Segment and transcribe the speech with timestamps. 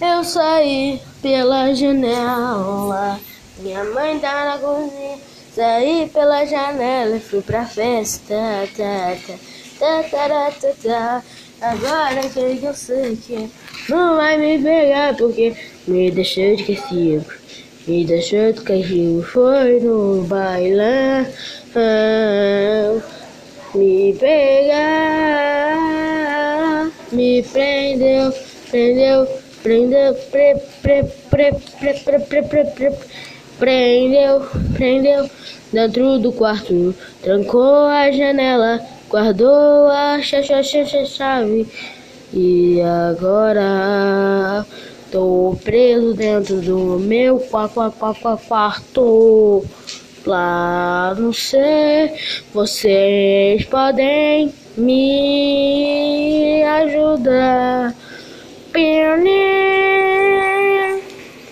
[0.00, 3.20] Eu saí pela janela,
[3.58, 5.18] minha mãe tá na cozinha.
[5.54, 8.34] Saí pela janela e fui pra festa.
[8.76, 9.14] Tá,
[9.78, 11.22] tá, tá, tá, tá, tá.
[11.60, 13.50] Agora que eu sei que
[13.90, 15.54] não vai me pegar porque
[15.86, 17.26] me deixou de castigo.
[17.86, 21.26] Me deixou de castigo, foi no bailão.
[23.74, 25.76] Me pegar,
[27.12, 28.32] me prendeu,
[28.70, 29.28] prendeu,
[29.62, 32.92] prendeu, pre, pre, pre, pre, pre, pre, pre, pre,
[33.58, 35.30] prendeu, prendeu
[35.72, 41.66] dentro do quarto, trancou a janela, guardou a chave
[42.32, 44.64] e agora
[45.10, 47.38] tô preso dentro do meu
[48.48, 49.64] quarto.
[50.26, 52.12] Lá não sei,
[52.52, 57.94] vocês podem me ajudar.
[58.72, 59.16] Bear